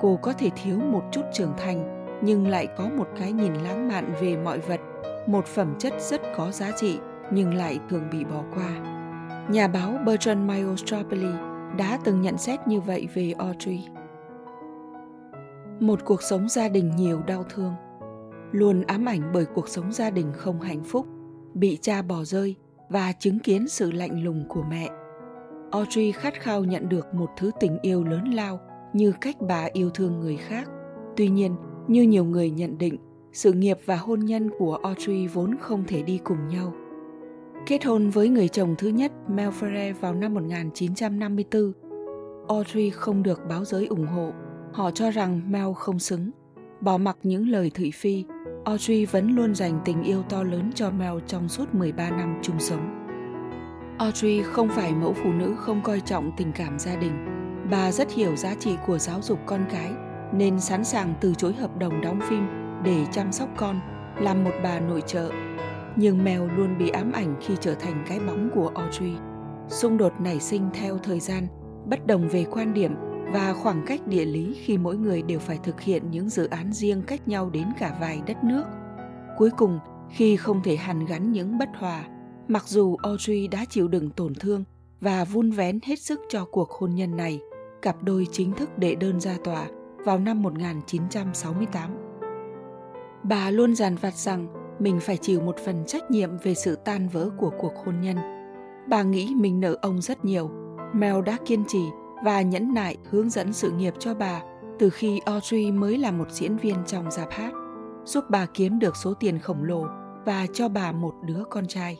cô 0.00 0.18
có 0.22 0.32
thể 0.32 0.50
thiếu 0.62 0.78
một 0.78 1.02
chút 1.12 1.22
trưởng 1.32 1.52
thành, 1.58 2.06
nhưng 2.22 2.46
lại 2.46 2.68
có 2.76 2.88
một 2.96 3.08
cái 3.18 3.32
nhìn 3.32 3.54
lãng 3.54 3.88
mạn 3.88 4.12
về 4.20 4.36
mọi 4.36 4.58
vật, 4.58 4.80
một 5.26 5.46
phẩm 5.46 5.74
chất 5.78 5.92
rất 5.98 6.20
có 6.36 6.50
giá 6.50 6.70
trị, 6.76 6.98
nhưng 7.30 7.54
lại 7.54 7.78
thường 7.88 8.08
bị 8.12 8.24
bỏ 8.24 8.42
qua. 8.54 8.70
Nhà 9.50 9.68
báo 9.68 9.98
bertrand 10.06 10.48
mayo 10.48 10.76
Tropoli 10.76 11.32
đã 11.78 11.98
từng 12.04 12.22
nhận 12.22 12.38
xét 12.38 12.68
như 12.68 12.80
vậy 12.80 13.08
về 13.14 13.34
audrey. 13.38 13.84
Một 15.80 16.04
cuộc 16.04 16.22
sống 16.22 16.48
gia 16.48 16.68
đình 16.68 16.96
nhiều 16.96 17.22
đau 17.26 17.44
thương. 17.54 17.74
Luôn 18.52 18.82
ám 18.82 19.08
ảnh 19.08 19.30
bởi 19.34 19.44
cuộc 19.44 19.68
sống 19.68 19.92
gia 19.92 20.10
đình 20.10 20.32
không 20.36 20.60
hạnh 20.60 20.84
phúc, 20.84 21.06
bị 21.54 21.78
cha 21.82 22.02
bỏ 22.02 22.24
rơi 22.24 22.54
và 22.88 23.12
chứng 23.12 23.38
kiến 23.38 23.68
sự 23.68 23.92
lạnh 23.92 24.24
lùng 24.24 24.44
của 24.48 24.62
mẹ. 24.70 24.88
Audrey 25.70 26.12
khát 26.12 26.34
khao 26.40 26.64
nhận 26.64 26.88
được 26.88 27.14
một 27.14 27.30
thứ 27.36 27.50
tình 27.60 27.78
yêu 27.82 28.04
lớn 28.04 28.24
lao 28.34 28.60
như 28.92 29.12
cách 29.20 29.36
bà 29.40 29.68
yêu 29.72 29.90
thương 29.90 30.20
người 30.20 30.36
khác. 30.36 30.68
Tuy 31.16 31.28
nhiên, 31.28 31.56
như 31.88 32.02
nhiều 32.02 32.24
người 32.24 32.50
nhận 32.50 32.78
định, 32.78 32.96
sự 33.32 33.52
nghiệp 33.52 33.78
và 33.84 33.96
hôn 33.96 34.20
nhân 34.20 34.50
của 34.58 34.78
Audrey 34.82 35.26
vốn 35.26 35.56
không 35.60 35.84
thể 35.86 36.02
đi 36.02 36.20
cùng 36.24 36.48
nhau. 36.48 36.72
Kết 37.66 37.84
hôn 37.84 38.10
với 38.10 38.28
người 38.28 38.48
chồng 38.48 38.74
thứ 38.78 38.88
nhất 38.88 39.12
Mel 39.28 39.48
Ferrer 39.48 39.94
vào 40.00 40.14
năm 40.14 40.34
1954, 40.34 41.72
Audrey 42.48 42.90
không 42.90 43.22
được 43.22 43.40
báo 43.48 43.64
giới 43.64 43.86
ủng 43.86 44.06
hộ. 44.06 44.32
Họ 44.72 44.90
cho 44.90 45.10
rằng 45.10 45.52
Mel 45.52 45.66
không 45.76 45.98
xứng. 45.98 46.30
Bỏ 46.80 46.98
mặc 46.98 47.16
những 47.22 47.48
lời 47.48 47.70
thị 47.74 47.90
phi, 47.90 48.24
Audrey 48.64 49.06
vẫn 49.06 49.36
luôn 49.36 49.54
dành 49.54 49.80
tình 49.84 50.02
yêu 50.02 50.22
to 50.22 50.42
lớn 50.42 50.70
cho 50.74 50.90
Mel 50.90 51.14
trong 51.26 51.48
suốt 51.48 51.74
13 51.74 52.10
năm 52.10 52.38
chung 52.42 52.60
sống. 52.60 53.06
Audrey 53.98 54.42
không 54.42 54.68
phải 54.68 54.94
mẫu 54.94 55.12
phụ 55.12 55.32
nữ 55.32 55.54
không 55.58 55.80
coi 55.82 56.00
trọng 56.00 56.30
tình 56.36 56.52
cảm 56.52 56.78
gia 56.78 56.96
đình 56.96 57.35
Bà 57.70 57.92
rất 57.92 58.12
hiểu 58.12 58.36
giá 58.36 58.54
trị 58.54 58.76
của 58.86 58.98
giáo 58.98 59.22
dục 59.22 59.38
con 59.46 59.64
cái 59.70 59.92
nên 60.32 60.60
sẵn 60.60 60.84
sàng 60.84 61.14
từ 61.20 61.34
chối 61.34 61.52
hợp 61.52 61.78
đồng 61.78 62.00
đóng 62.00 62.20
phim 62.28 62.46
để 62.84 63.06
chăm 63.12 63.32
sóc 63.32 63.48
con, 63.56 63.80
làm 64.20 64.44
một 64.44 64.50
bà 64.62 64.80
nội 64.80 65.02
trợ. 65.06 65.30
Nhưng 65.96 66.24
mèo 66.24 66.48
luôn 66.56 66.78
bị 66.78 66.88
ám 66.88 67.12
ảnh 67.12 67.36
khi 67.40 67.54
trở 67.60 67.74
thành 67.74 68.04
cái 68.08 68.20
bóng 68.20 68.50
của 68.54 68.72
Audrey. 68.74 69.12
Xung 69.68 69.98
đột 69.98 70.12
nảy 70.20 70.40
sinh 70.40 70.68
theo 70.74 70.98
thời 70.98 71.20
gian, 71.20 71.46
bất 71.86 72.06
đồng 72.06 72.28
về 72.28 72.44
quan 72.50 72.74
điểm 72.74 72.94
và 73.32 73.52
khoảng 73.52 73.84
cách 73.86 74.06
địa 74.06 74.24
lý 74.24 74.56
khi 74.64 74.78
mỗi 74.78 74.96
người 74.96 75.22
đều 75.22 75.38
phải 75.38 75.58
thực 75.62 75.80
hiện 75.80 76.10
những 76.10 76.28
dự 76.28 76.46
án 76.46 76.72
riêng 76.72 77.02
cách 77.02 77.28
nhau 77.28 77.50
đến 77.50 77.66
cả 77.78 77.96
vài 78.00 78.22
đất 78.26 78.44
nước. 78.44 78.64
Cuối 79.36 79.50
cùng, 79.56 79.78
khi 80.10 80.36
không 80.36 80.62
thể 80.62 80.76
hàn 80.76 81.06
gắn 81.06 81.32
những 81.32 81.58
bất 81.58 81.68
hòa, 81.78 82.04
mặc 82.48 82.68
dù 82.68 82.96
Audrey 82.96 83.48
đã 83.48 83.64
chịu 83.68 83.88
đựng 83.88 84.10
tổn 84.10 84.34
thương 84.34 84.64
và 85.00 85.24
vun 85.24 85.50
vén 85.50 85.78
hết 85.84 86.00
sức 86.00 86.20
cho 86.28 86.44
cuộc 86.44 86.70
hôn 86.70 86.94
nhân 86.94 87.16
này, 87.16 87.40
cặp 87.86 88.02
đôi 88.02 88.26
chính 88.32 88.52
thức 88.52 88.78
đệ 88.78 88.94
đơn 88.94 89.20
ra 89.20 89.36
tòa 89.44 89.66
vào 90.04 90.18
năm 90.18 90.42
1968. 90.42 91.90
Bà 93.22 93.50
luôn 93.50 93.74
dàn 93.74 93.96
vặt 93.96 94.14
rằng 94.14 94.48
mình 94.78 95.00
phải 95.00 95.16
chịu 95.16 95.40
một 95.40 95.56
phần 95.64 95.84
trách 95.86 96.10
nhiệm 96.10 96.30
về 96.42 96.54
sự 96.54 96.76
tan 96.84 97.08
vỡ 97.08 97.30
của 97.38 97.50
cuộc 97.58 97.72
hôn 97.84 98.00
nhân. 98.00 98.16
Bà 98.88 99.02
nghĩ 99.02 99.34
mình 99.36 99.60
nợ 99.60 99.76
ông 99.82 100.00
rất 100.00 100.24
nhiều. 100.24 100.50
Mel 100.94 101.22
đã 101.26 101.38
kiên 101.46 101.64
trì 101.68 101.84
và 102.24 102.42
nhẫn 102.42 102.74
nại 102.74 102.96
hướng 103.10 103.30
dẫn 103.30 103.52
sự 103.52 103.70
nghiệp 103.70 103.94
cho 103.98 104.14
bà 104.14 104.42
từ 104.78 104.90
khi 104.90 105.20
Audrey 105.24 105.72
mới 105.72 105.98
là 105.98 106.10
một 106.10 106.30
diễn 106.30 106.56
viên 106.56 106.76
trong 106.86 107.10
dạp 107.10 107.30
hát, 107.30 107.52
giúp 108.04 108.24
bà 108.28 108.46
kiếm 108.54 108.78
được 108.78 108.96
số 108.96 109.14
tiền 109.14 109.38
khổng 109.38 109.64
lồ 109.64 109.86
và 110.24 110.46
cho 110.52 110.68
bà 110.68 110.92
một 110.92 111.14
đứa 111.24 111.42
con 111.50 111.66
trai. 111.66 111.98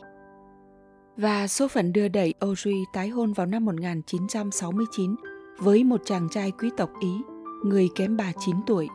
Và 1.17 1.47
số 1.47 1.67
phận 1.67 1.93
đưa 1.93 2.07
đẩy 2.07 2.33
Audrey 2.39 2.83
tái 2.93 3.09
hôn 3.09 3.33
vào 3.33 3.45
năm 3.47 3.65
1969 3.65 5.15
với 5.57 5.83
một 5.83 6.01
chàng 6.05 6.29
trai 6.29 6.51
quý 6.51 6.69
tộc 6.77 6.89
Ý, 6.99 7.21
người 7.63 7.89
kém 7.95 8.17
bà 8.17 8.31
9 8.39 8.55
tuổi. 8.67 8.87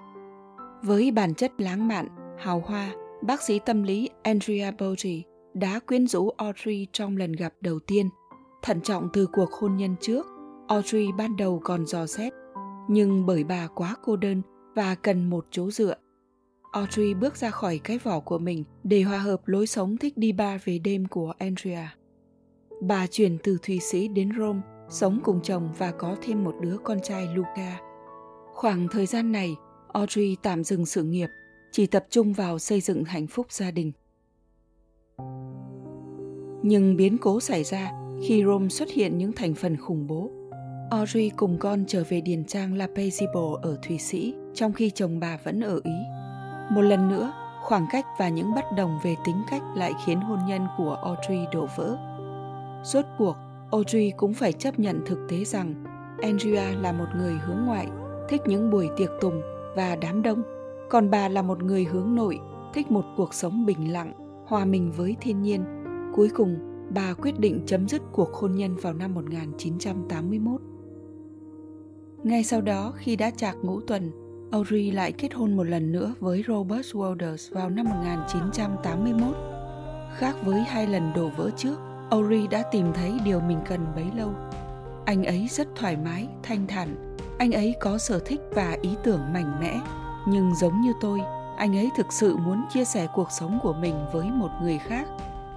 Với 0.83 1.11
bản 1.11 1.35
chất 1.35 1.53
lãng 1.59 1.89
mạn, 1.89 2.09
hào 2.39 2.63
hoa, 2.67 2.95
bác 3.23 3.43
sĩ 3.43 3.59
tâm 3.59 3.83
lý 3.83 4.09
Andrea 4.23 4.71
Bogie 4.71 5.23
đã 5.55 5.81
quyến 5.87 6.07
rũ 6.07 6.31
Audrey 6.31 6.87
trong 6.93 7.17
lần 7.17 7.33
gặp 7.33 7.55
đầu 7.61 7.79
tiên. 7.79 8.09
Thận 8.63 8.81
trọng 8.81 9.09
từ 9.13 9.27
cuộc 9.27 9.53
hôn 9.53 9.77
nhân 9.77 9.97
trước, 10.01 10.27
Audrey 10.69 11.13
ban 11.19 11.37
đầu 11.37 11.61
còn 11.65 11.87
dò 11.87 12.07
xét, 12.07 12.33
nhưng 12.89 13.27
bởi 13.27 13.45
bà 13.45 13.67
quá 13.75 13.97
cô 14.03 14.17
đơn 14.17 14.43
và 14.75 14.95
cần 14.95 15.31
một 15.31 15.47
chỗ 15.51 15.71
dựa. 15.71 15.95
Audrey 16.73 17.15
bước 17.15 17.37
ra 17.37 17.51
khỏi 17.51 17.81
cái 17.85 17.99
vỏ 17.99 18.21
của 18.21 18.39
mình 18.39 18.65
để 18.85 19.03
hòa 19.03 19.19
hợp 19.19 19.49
lối 19.49 19.67
sống 19.67 19.97
thích 19.97 20.17
đi 20.17 20.33
bar 20.33 20.61
về 20.65 20.79
đêm 20.79 21.07
của 21.07 21.33
Andrea. 21.39 21.95
Bà 22.81 23.07
chuyển 23.07 23.39
từ 23.43 23.59
Thụy 23.63 23.79
Sĩ 23.79 24.09
đến 24.09 24.31
Rome, 24.39 24.61
sống 24.93 25.21
cùng 25.25 25.41
chồng 25.43 25.69
và 25.79 25.93
có 25.93 26.17
thêm 26.23 26.45
một 26.45 26.55
đứa 26.61 26.77
con 26.85 27.01
trai 27.03 27.29
Luca. 27.35 27.81
Khoảng 28.55 28.89
thời 28.89 29.07
gian 29.07 29.33
này, 29.33 29.57
Audrey 29.93 30.37
tạm 30.43 30.65
dừng 30.65 30.87
sự 30.87 31.03
nghiệp, 31.03 31.29
chỉ 31.73 31.87
tập 31.87 32.05
trung 32.11 32.33
vào 32.33 32.59
xây 32.59 32.81
dựng 32.81 33.05
hạnh 33.05 33.27
phúc 33.27 33.47
gia 33.51 33.71
đình. 33.71 33.93
Nhưng 36.63 36.97
biến 36.97 37.19
cố 37.19 37.41
xảy 37.41 37.65
ra 37.65 37.93
khi 38.23 38.45
Rome 38.45 38.69
xuất 38.69 38.91
hiện 38.91 39.19
những 39.19 39.33
thành 39.33 39.55
phần 39.55 39.77
khủng 39.77 40.07
bố. 40.07 40.31
Audrey 40.91 41.31
cùng 41.37 41.59
con 41.59 41.85
trở 41.89 42.05
về 42.09 42.21
điền 42.21 42.45
trang 42.45 42.75
La 42.75 42.87
Paisible 42.87 43.51
ở 43.63 43.79
Thụy 43.89 43.99
Sĩ, 43.99 44.35
trong 44.55 44.73
khi 44.73 44.91
chồng 44.91 45.21
bà 45.21 45.39
vẫn 45.45 45.61
ở 45.61 45.81
Ý. 45.85 45.97
Một 46.71 46.83
lần 46.83 47.09
nữa, 47.09 47.33
khoảng 47.63 47.87
cách 47.93 48.07
và 48.19 48.29
những 48.29 48.55
bất 48.55 48.65
đồng 48.77 48.99
về 49.05 49.15
tính 49.25 49.43
cách 49.51 49.63
lại 49.77 49.93
khiến 50.07 50.21
hôn 50.21 50.39
nhân 50.49 50.67
của 50.79 50.95
Audrey 51.03 51.47
đổ 51.53 51.67
vỡ. 51.77 51.97
Rốt 52.85 53.05
cuộc, 53.19 53.37
Audrey 53.73 54.13
cũng 54.17 54.35
phải 54.35 54.53
chấp 54.53 54.79
nhận 54.79 55.01
thực 55.07 55.19
tế 55.29 55.45
rằng 55.45 55.75
Andrea 56.23 56.73
là 56.81 56.93
một 56.93 57.07
người 57.17 57.33
hướng 57.33 57.65
ngoại, 57.67 57.89
thích 58.29 58.41
những 58.47 58.71
buổi 58.71 58.89
tiệc 58.97 59.11
tùng 59.21 59.41
và 59.77 59.97
đám 59.97 60.23
đông, 60.23 60.43
còn 60.91 61.11
bà 61.11 61.29
là 61.29 61.43
một 61.43 61.63
người 61.63 61.85
hướng 61.85 62.15
nội, 62.15 62.39
thích 62.75 62.91
một 62.91 63.05
cuộc 63.17 63.35
sống 63.35 63.67
bình 63.67 63.93
lặng, 63.93 64.13
hòa 64.47 64.65
mình 64.65 64.93
với 64.97 65.17
thiên 65.21 65.43
nhiên. 65.43 65.65
Cuối 66.15 66.29
cùng, 66.35 66.59
bà 66.95 67.15
quyết 67.15 67.39
định 67.39 67.63
chấm 67.67 67.89
dứt 67.89 68.03
cuộc 68.13 68.33
hôn 68.33 68.53
nhân 68.53 68.77
vào 68.77 68.95
năm 68.95 69.15
1981. 69.15 70.61
Ngay 72.23 72.45
sau 72.45 72.61
đó, 72.61 72.93
khi 72.97 73.17
đã 73.17 73.31
chạc 73.31 73.57
ngũ 73.63 73.81
tuần, 73.81 74.11
Audrey 74.51 74.91
lại 74.91 75.13
kết 75.13 75.35
hôn 75.35 75.57
một 75.57 75.65
lần 75.65 75.93
nữa 75.93 76.15
với 76.21 76.45
Robert 76.49 76.95
Walters 76.95 77.55
vào 77.55 77.71
năm 77.71 77.87
1981. 77.89 79.37
Khác 80.17 80.37
với 80.45 80.61
hai 80.61 80.87
lần 80.87 81.13
đổ 81.15 81.31
vỡ 81.37 81.51
trước, 81.57 81.77
Ori 82.15 82.47
đã 82.47 82.63
tìm 82.63 82.93
thấy 82.93 83.13
điều 83.25 83.41
mình 83.41 83.59
cần 83.69 83.87
bấy 83.95 84.05
lâu. 84.17 84.31
Anh 85.05 85.25
ấy 85.25 85.49
rất 85.51 85.69
thoải 85.77 85.97
mái, 85.97 86.29
thanh 86.43 86.67
thản. 86.67 87.17
Anh 87.39 87.53
ấy 87.53 87.75
có 87.81 87.99
sở 87.99 88.19
thích 88.19 88.41
và 88.55 88.77
ý 88.83 88.91
tưởng 89.05 89.21
mạnh 89.33 89.61
mẽ. 89.61 89.81
Nhưng 90.29 90.55
giống 90.55 90.81
như 90.81 90.93
tôi, 91.01 91.21
anh 91.57 91.77
ấy 91.77 91.91
thực 91.97 92.07
sự 92.13 92.37
muốn 92.37 92.65
chia 92.73 92.85
sẻ 92.85 93.07
cuộc 93.15 93.29
sống 93.31 93.59
của 93.63 93.73
mình 93.73 93.95
với 94.13 94.31
một 94.31 94.49
người 94.63 94.79
khác 94.79 95.07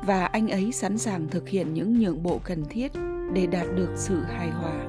và 0.05 0.25
anh 0.25 0.47
ấy 0.47 0.71
sẵn 0.71 0.97
sàng 0.97 1.27
thực 1.27 1.49
hiện 1.49 1.73
những 1.73 1.99
nhượng 1.99 2.23
bộ 2.23 2.39
cần 2.43 2.65
thiết 2.69 2.91
để 3.33 3.47
đạt 3.47 3.65
được 3.75 3.89
sự 3.95 4.21
hài 4.23 4.49
hòa. 4.49 4.85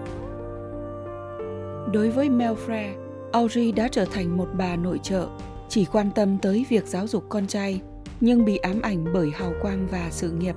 Đối 1.92 2.10
với 2.10 2.28
Melfre, 2.28 2.56
Frere, 2.66 2.92
Audrey 3.32 3.72
đã 3.72 3.88
trở 3.88 4.04
thành 4.04 4.36
một 4.36 4.48
bà 4.58 4.76
nội 4.76 5.00
trợ, 5.02 5.28
chỉ 5.68 5.84
quan 5.84 6.10
tâm 6.14 6.38
tới 6.42 6.66
việc 6.68 6.86
giáo 6.86 7.06
dục 7.06 7.24
con 7.28 7.46
trai, 7.46 7.80
nhưng 8.20 8.44
bị 8.44 8.56
ám 8.56 8.82
ảnh 8.82 9.04
bởi 9.14 9.30
hào 9.34 9.52
quang 9.62 9.86
và 9.90 10.08
sự 10.10 10.30
nghiệp. 10.30 10.54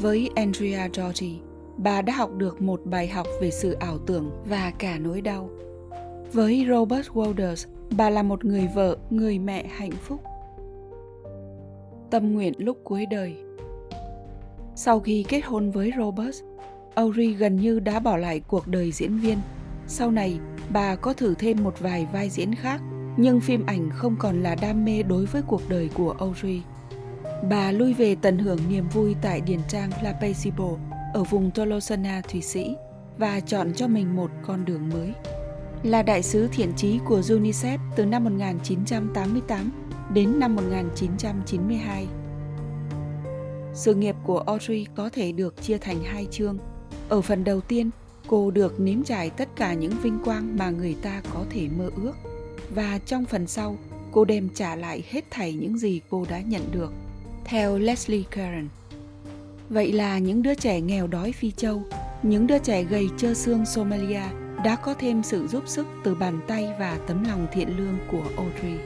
Với 0.00 0.30
Andrea 0.34 0.88
Doherty, 0.94 1.38
bà 1.76 2.02
đã 2.02 2.12
học 2.12 2.30
được 2.36 2.62
một 2.62 2.80
bài 2.84 3.08
học 3.08 3.26
về 3.40 3.50
sự 3.50 3.72
ảo 3.72 3.98
tưởng 3.98 4.30
và 4.44 4.72
cả 4.78 4.98
nỗi 4.98 5.20
đau. 5.20 5.50
Với 6.32 6.66
Robert 6.68 7.08
Walters, 7.08 7.68
bà 7.96 8.10
là 8.10 8.22
một 8.22 8.44
người 8.44 8.68
vợ, 8.74 8.96
người 9.10 9.38
mẹ 9.38 9.66
hạnh 9.66 9.90
phúc. 9.90 10.20
Tâm 12.10 12.32
nguyện 12.32 12.52
lúc 12.58 12.78
cuối 12.84 13.06
đời 13.06 13.36
Sau 14.74 15.00
khi 15.00 15.24
kết 15.28 15.40
hôn 15.44 15.70
với 15.70 15.92
Robert, 15.98 16.36
Audrey 16.94 17.32
gần 17.32 17.56
như 17.56 17.80
đã 17.80 18.00
bỏ 18.00 18.16
lại 18.16 18.40
cuộc 18.40 18.66
đời 18.66 18.92
diễn 18.92 19.18
viên. 19.18 19.38
Sau 19.86 20.10
này, 20.10 20.38
bà 20.72 20.96
có 20.96 21.12
thử 21.12 21.34
thêm 21.34 21.64
một 21.64 21.80
vài 21.80 22.06
vai 22.12 22.30
diễn 22.30 22.54
khác, 22.54 22.80
nhưng 23.16 23.40
phim 23.40 23.66
ảnh 23.66 23.90
không 23.90 24.16
còn 24.18 24.42
là 24.42 24.54
đam 24.54 24.84
mê 24.84 25.02
đối 25.02 25.26
với 25.26 25.42
cuộc 25.42 25.62
đời 25.68 25.90
của 25.94 26.14
Audrey. 26.18 26.62
Bà 27.42 27.72
lui 27.72 27.94
về 27.94 28.16
tận 28.22 28.38
hưởng 28.38 28.58
niềm 28.68 28.88
vui 28.88 29.16
tại 29.22 29.40
điền 29.40 29.60
trang 29.68 29.90
La 30.02 30.12
Paisible 30.12 30.76
ở 31.14 31.24
vùng 31.24 31.50
Tolosana, 31.50 32.20
Thụy 32.20 32.40
Sĩ 32.40 32.74
và 33.18 33.40
chọn 33.40 33.72
cho 33.74 33.88
mình 33.88 34.16
một 34.16 34.30
con 34.46 34.64
đường 34.64 34.88
mới. 34.88 35.12
Là 35.82 36.02
đại 36.02 36.22
sứ 36.22 36.48
thiện 36.52 36.72
trí 36.76 36.98
của 37.04 37.20
UNICEF 37.20 37.78
từ 37.96 38.04
năm 38.04 38.24
1988 38.24 39.70
đến 40.14 40.38
năm 40.38 40.56
1992. 40.56 42.06
Sự 43.74 43.94
nghiệp 43.94 44.16
của 44.24 44.38
Audrey 44.38 44.86
có 44.94 45.10
thể 45.12 45.32
được 45.32 45.62
chia 45.62 45.78
thành 45.78 46.02
hai 46.04 46.26
chương. 46.30 46.58
Ở 47.08 47.20
phần 47.20 47.44
đầu 47.44 47.60
tiên, 47.60 47.90
cô 48.26 48.50
được 48.50 48.80
nếm 48.80 49.02
trải 49.04 49.30
tất 49.30 49.48
cả 49.56 49.74
những 49.74 49.92
vinh 50.02 50.18
quang 50.24 50.56
mà 50.56 50.70
người 50.70 50.96
ta 51.02 51.22
có 51.34 51.44
thể 51.50 51.68
mơ 51.78 51.90
ước. 52.02 52.14
Và 52.74 52.98
trong 53.06 53.24
phần 53.24 53.46
sau, 53.46 53.76
cô 54.12 54.24
đem 54.24 54.48
trả 54.54 54.76
lại 54.76 55.02
hết 55.10 55.24
thảy 55.30 55.52
những 55.52 55.78
gì 55.78 56.00
cô 56.10 56.26
đã 56.30 56.40
nhận 56.40 56.62
được 56.72 56.92
theo 57.48 57.78
Leslie 57.78 58.22
Curran. 58.22 58.68
Vậy 59.70 59.92
là 59.92 60.18
những 60.18 60.42
đứa 60.42 60.54
trẻ 60.54 60.80
nghèo 60.80 61.06
đói 61.06 61.32
Phi 61.32 61.50
Châu, 61.50 61.82
những 62.22 62.46
đứa 62.46 62.58
trẻ 62.58 62.82
gầy 62.82 63.08
trơ 63.16 63.34
xương 63.34 63.66
Somalia 63.66 64.22
đã 64.64 64.76
có 64.76 64.94
thêm 64.94 65.22
sự 65.22 65.46
giúp 65.46 65.62
sức 65.66 65.86
từ 66.04 66.14
bàn 66.14 66.40
tay 66.46 66.68
và 66.78 66.98
tấm 67.06 67.24
lòng 67.24 67.46
thiện 67.52 67.68
lương 67.78 67.98
của 68.10 68.22
Audrey. 68.36 68.78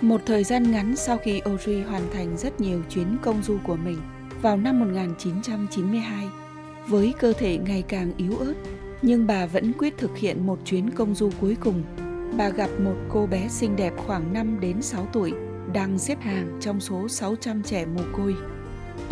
Một 0.00 0.20
thời 0.26 0.44
gian 0.44 0.70
ngắn 0.70 0.96
sau 0.96 1.18
khi 1.18 1.38
Audrey 1.38 1.82
hoàn 1.82 2.02
thành 2.12 2.36
rất 2.36 2.60
nhiều 2.60 2.82
chuyến 2.90 3.16
công 3.22 3.42
du 3.42 3.58
của 3.64 3.76
mình 3.76 3.98
vào 4.42 4.56
năm 4.56 4.80
1992, 4.80 6.26
với 6.86 7.14
cơ 7.18 7.32
thể 7.32 7.58
ngày 7.58 7.82
càng 7.88 8.12
yếu 8.16 8.38
ớt, 8.38 8.54
nhưng 9.02 9.26
bà 9.26 9.46
vẫn 9.46 9.72
quyết 9.78 9.98
thực 9.98 10.18
hiện 10.18 10.46
một 10.46 10.58
chuyến 10.64 10.90
công 10.90 11.14
du 11.14 11.30
cuối 11.40 11.56
cùng. 11.60 11.82
Bà 12.36 12.48
gặp 12.48 12.70
một 12.80 12.96
cô 13.08 13.26
bé 13.26 13.48
xinh 13.48 13.76
đẹp 13.76 13.92
khoảng 14.06 14.32
5 14.32 14.60
đến 14.60 14.82
6 14.82 15.08
tuổi 15.12 15.32
đang 15.72 15.98
xếp 15.98 16.20
hàng 16.20 16.58
trong 16.60 16.80
số 16.80 17.08
600 17.08 17.62
trẻ 17.62 17.86
mồ 17.86 18.02
côi. 18.12 18.34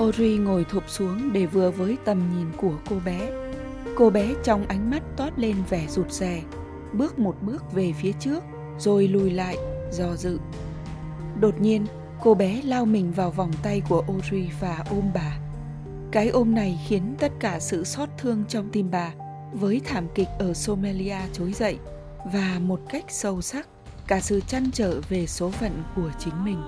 Ori 0.03 0.37
ngồi 0.37 0.65
thụp 0.65 0.83
xuống 0.87 1.33
để 1.33 1.47
vừa 1.47 1.71
với 1.71 1.97
tầm 2.05 2.23
nhìn 2.37 2.47
của 2.57 2.75
cô 2.91 2.97
bé. 3.05 3.31
Cô 3.97 4.11
bé 4.11 4.35
trong 4.45 4.67
ánh 4.67 4.91
mắt 4.91 5.03
toát 5.17 5.39
lên 5.39 5.57
vẻ 5.71 5.87
rụt 5.89 6.11
rè, 6.11 6.43
bước 6.93 7.19
một 7.19 7.37
bước 7.43 7.73
về 7.73 7.93
phía 8.01 8.13
trước, 8.13 8.45
rồi 8.79 9.09
lùi 9.09 9.31
lại, 9.31 9.57
do 9.93 10.17
dự. 10.17 10.39
Đột 11.41 11.61
nhiên, 11.61 11.87
cô 12.23 12.35
bé 12.35 12.61
lao 12.65 12.85
mình 12.85 13.13
vào 13.13 13.31
vòng 13.31 13.53
tay 13.63 13.83
của 13.89 14.05
Ori 14.19 14.49
và 14.61 14.85
ôm 14.91 15.11
bà. 15.15 15.39
Cái 16.13 16.29
ôm 16.29 16.55
này 16.55 16.79
khiến 16.87 17.15
tất 17.19 17.33
cả 17.41 17.61
sự 17.61 17.85
xót 17.85 18.09
thương 18.19 18.45
trong 18.49 18.69
tim 18.73 18.91
bà 18.91 19.13
với 19.53 19.81
thảm 19.85 20.07
kịch 20.15 20.29
ở 20.39 20.55
Somalia 20.55 21.17
trỗi 21.33 21.53
dậy 21.53 21.79
và 22.33 22.59
một 22.61 22.81
cách 22.89 23.05
sâu 23.09 23.41
sắc 23.41 23.69
cả 24.07 24.21
sự 24.21 24.41
chăn 24.49 24.71
trở 24.73 25.01
về 25.09 25.27
số 25.27 25.51
phận 25.51 25.83
của 25.97 26.11
chính 26.19 26.45
mình. 26.45 26.63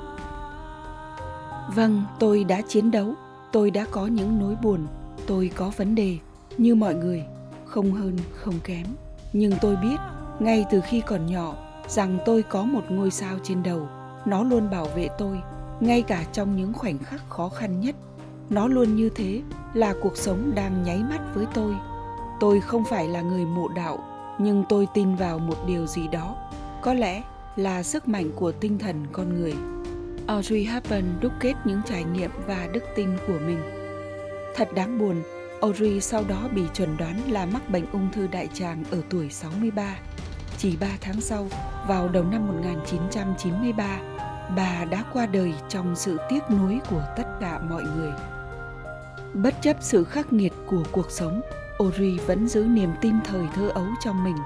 Vâng 1.74 2.04
tôi 2.18 2.44
đã 2.44 2.60
chiến 2.68 2.90
đấu, 2.90 3.14
tôi 3.52 3.70
đã 3.70 3.86
có 3.90 4.06
những 4.06 4.38
nỗi 4.38 4.54
buồn, 4.62 4.86
tôi 5.26 5.50
có 5.56 5.70
vấn 5.76 5.94
đề, 5.94 6.18
như 6.58 6.74
mọi 6.74 6.94
người, 6.94 7.24
không 7.64 7.92
hơn, 7.92 8.16
không 8.34 8.54
kém. 8.64 8.86
Nhưng 9.32 9.52
tôi 9.60 9.76
biết, 9.76 9.96
ngay 10.38 10.64
từ 10.70 10.80
khi 10.80 11.02
còn 11.06 11.26
nhỏ, 11.26 11.54
rằng 11.88 12.18
tôi 12.26 12.42
có 12.42 12.62
một 12.62 12.82
ngôi 12.88 13.10
sao 13.10 13.36
trên 13.42 13.62
đầu. 13.62 13.88
Nó 14.26 14.42
luôn 14.42 14.70
bảo 14.70 14.84
vệ 14.84 15.08
tôi, 15.18 15.40
ngay 15.80 16.02
cả 16.02 16.24
trong 16.32 16.56
những 16.56 16.72
khoảnh 16.72 16.98
khắc 16.98 17.28
khó 17.28 17.48
khăn 17.48 17.80
nhất. 17.80 17.96
Nó 18.50 18.68
luôn 18.68 18.96
như 18.96 19.10
thế, 19.14 19.42
là 19.74 19.94
cuộc 20.02 20.16
sống 20.16 20.52
đang 20.54 20.82
nháy 20.82 20.98
mắt 20.98 21.20
với 21.34 21.46
tôi. 21.54 21.74
Tôi 22.40 22.60
không 22.60 22.84
phải 22.84 23.08
là 23.08 23.20
người 23.20 23.44
mộ 23.44 23.68
đạo, 23.68 23.98
nhưng 24.38 24.64
tôi 24.68 24.86
tin 24.94 25.14
vào 25.14 25.38
một 25.38 25.56
điều 25.66 25.86
gì 25.86 26.08
đó 26.08 26.36
có 26.82 26.94
lẽ 26.94 27.22
là 27.56 27.82
sức 27.82 28.08
mạnh 28.08 28.30
của 28.36 28.52
tinh 28.52 28.78
thần 28.78 29.06
con 29.12 29.40
người. 29.40 29.54
Audrey 30.26 30.64
Hepburn 30.64 31.04
đúc 31.20 31.32
kết 31.40 31.54
những 31.64 31.80
trải 31.86 32.04
nghiệm 32.04 32.30
và 32.46 32.68
đức 32.72 32.82
tin 32.96 33.08
của 33.26 33.38
mình. 33.46 33.58
Thật 34.56 34.68
đáng 34.74 34.98
buồn, 34.98 35.22
Audrey 35.60 36.00
sau 36.00 36.24
đó 36.28 36.48
bị 36.54 36.62
chuẩn 36.74 36.96
đoán 36.96 37.20
là 37.30 37.46
mắc 37.46 37.70
bệnh 37.70 37.86
ung 37.92 38.08
thư 38.12 38.26
đại 38.26 38.48
tràng 38.54 38.84
ở 38.90 39.02
tuổi 39.10 39.30
63. 39.30 39.98
Chỉ 40.58 40.76
3 40.80 40.86
tháng 41.00 41.20
sau, 41.20 41.46
vào 41.88 42.08
đầu 42.08 42.24
năm 42.24 42.46
1993, 42.48 44.00
bà 44.56 44.84
đã 44.84 45.04
qua 45.12 45.26
đời 45.26 45.54
trong 45.68 45.96
sự 45.96 46.18
tiếc 46.28 46.40
nuối 46.50 46.80
của 46.90 47.02
tất 47.16 47.24
cả 47.40 47.60
mọi 47.70 47.82
người. 47.82 48.12
Bất 49.34 49.54
chấp 49.62 49.76
sự 49.80 50.04
khắc 50.04 50.32
nghiệt 50.32 50.52
của 50.66 50.82
cuộc 50.92 51.10
sống, 51.10 51.40
Audrey 51.78 52.18
vẫn 52.18 52.48
giữ 52.48 52.64
niềm 52.64 52.90
tin 53.00 53.14
thời 53.24 53.46
thơ 53.54 53.68
ấu 53.68 53.86
trong 54.04 54.24
mình. 54.24 54.36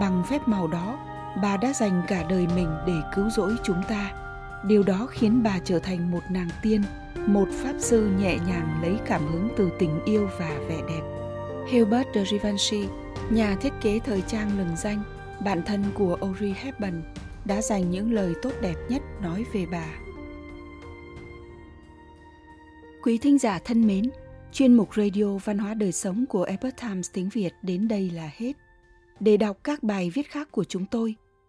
Bằng 0.00 0.22
phép 0.30 0.48
màu 0.48 0.66
đó, 0.66 0.98
bà 1.42 1.56
đã 1.56 1.72
dành 1.72 2.02
cả 2.08 2.24
đời 2.28 2.46
mình 2.54 2.68
để 2.86 2.94
cứu 3.14 3.30
rỗi 3.30 3.56
chúng 3.64 3.82
ta 3.88 4.12
điều 4.64 4.82
đó 4.82 5.06
khiến 5.10 5.42
bà 5.42 5.58
trở 5.64 5.78
thành 5.78 6.10
một 6.10 6.22
nàng 6.30 6.48
tiên 6.62 6.82
một 7.26 7.48
pháp 7.52 7.74
sư 7.78 8.10
nhẹ 8.18 8.38
nhàng 8.46 8.78
lấy 8.82 8.96
cảm 9.06 9.26
hứng 9.26 9.48
từ 9.56 9.70
tình 9.78 10.04
yêu 10.04 10.28
và 10.38 10.58
vẻ 10.68 10.78
đẹp 10.88 11.16
Hilbert 11.66 12.08
de 12.14 12.24
Givenchy, 12.24 12.88
nhà 13.30 13.56
thiết 13.60 13.72
kế 13.80 13.98
thời 13.98 14.22
trang 14.22 14.58
lừng 14.58 14.76
danh, 14.76 15.02
bạn 15.44 15.62
thân 15.66 15.84
của 15.94 16.18
Audrey 16.20 16.54
Hepburn, 16.56 17.02
đã 17.44 17.62
dành 17.62 17.90
những 17.90 18.12
lời 18.12 18.34
tốt 18.42 18.52
đẹp 18.62 18.74
nhất 18.88 19.02
nói 19.22 19.44
về 19.52 19.66
bà. 19.72 19.86
Quý 23.02 23.18
thính 23.18 23.38
giả 23.38 23.58
thân 23.58 23.86
mến, 23.86 24.10
chuyên 24.52 24.74
mục 24.74 24.94
Radio 24.96 25.24
Văn 25.44 25.58
hóa 25.58 25.74
Đời 25.74 25.92
Sống 25.92 26.24
của 26.26 26.42
Epoch 26.42 26.76
Times 26.76 27.10
tiếng 27.12 27.28
Việt 27.28 27.52
đến 27.62 27.88
đây 27.88 28.10
là 28.10 28.30
hết. 28.36 28.52
Để 29.20 29.36
đọc 29.36 29.56
các 29.64 29.82
bài 29.82 30.10
viết 30.14 30.30
khác 30.30 30.48
của 30.52 30.64
chúng 30.64 30.86
tôi, 30.86 31.14